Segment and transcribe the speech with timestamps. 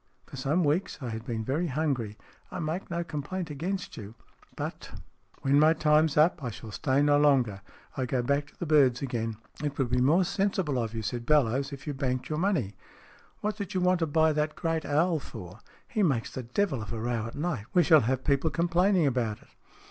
[0.25, 2.17] For some weeks I had been very hungry.
[2.49, 4.15] I make no complaint against you,
[4.55, 5.03] but SMEATH
[5.41, 7.61] 25 when my time's up I shall stay no longer.
[7.95, 11.27] I go back to the birds again."" It would be more sensible of you," said
[11.27, 12.73] Bellowes," if you banked your money.
[13.41, 15.59] What did you want to buy that great owl for?
[15.87, 17.67] He makes the devil of a row at night.
[17.75, 19.49] We shall have people complaining about it."